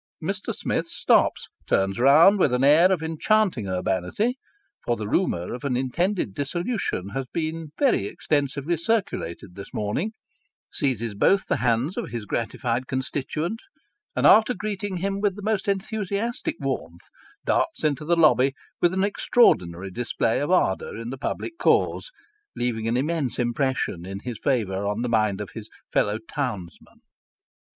Mr. 0.23 0.51
Smith 0.51 0.87
stops: 0.87 1.47
turns 1.67 1.99
round 1.99 2.39
with 2.39 2.51
an 2.55 2.63
air 2.63 2.91
of 2.91 3.03
enchanting 3.03 3.67
urbanity 3.69 4.35
(for 4.83 4.95
the 4.97 5.07
rumour 5.07 5.53
of 5.53 5.63
an 5.63 5.77
intended 5.77 6.33
dissolution 6.33 7.09
has 7.09 7.27
been 7.31 7.71
very 7.77 8.07
extensively 8.07 8.77
circulated 8.77 9.53
this 9.53 9.71
morning); 9.75 10.11
seizes 10.71 11.13
both 11.13 11.45
the 11.45 11.57
hands 11.57 11.97
of 11.97 12.09
his 12.09 12.25
gratified 12.25 12.87
constituent, 12.87 13.59
and, 14.15 14.25
after 14.25 14.55
greeting 14.55 14.97
him 14.97 15.21
with 15.21 15.35
the 15.35 15.43
most 15.43 15.67
enthusiastic 15.67 16.55
warmth, 16.59 17.07
darts 17.45 17.83
into 17.83 18.03
the 18.03 18.15
lobby 18.15 18.55
with 18.81 18.95
an 18.95 19.03
extraordinary 19.03 19.91
display 19.91 20.39
of 20.39 20.49
ardour 20.49 20.95
in 20.97 21.11
the 21.11 21.15
public 21.19 21.59
cause, 21.59 22.09
leaving 22.55 22.87
an 22.87 22.97
immense 22.97 23.37
impression 23.37 24.03
in 24.03 24.21
his 24.21 24.39
favour 24.39 24.83
on 24.87 25.03
the 25.03 25.09
mind 25.09 25.39
of 25.39 25.51
his 25.53 25.69
fellow 25.93 26.17
townsman. 26.17 27.01